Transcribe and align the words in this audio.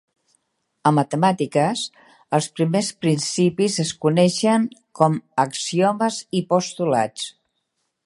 A 0.89 0.91
matemàtiques, 0.99 1.83
els 2.39 2.47
primers 2.61 2.91
principis 3.05 3.77
es 3.87 3.93
coneixen 4.07 4.67
com 5.01 5.23
axiomes 5.47 6.23
i 6.41 6.47
postulats. 6.57 7.33